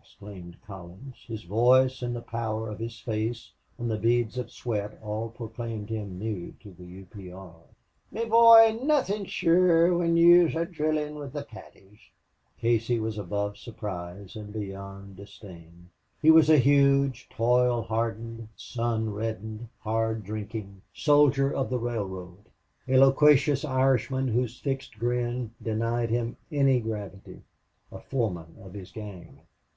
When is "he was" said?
16.22-16.48